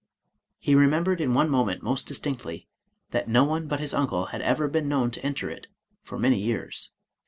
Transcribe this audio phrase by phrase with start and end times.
[0.57, 2.67] He remembered in one mo ment most distinctly,
[3.11, 5.67] that no one but his uncle had ever been known to enter it
[6.01, 6.89] for many years.